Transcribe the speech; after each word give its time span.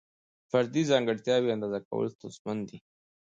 فردي 0.51 0.83
ځانګړتیاوې 0.91 1.49
اندازه 1.55 1.79
کول 1.87 2.05
ستونزمن 2.15 2.57
دي. 2.69 2.77